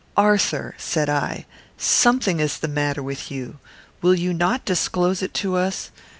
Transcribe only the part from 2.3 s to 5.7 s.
is the matter with you. Will you not disclose it to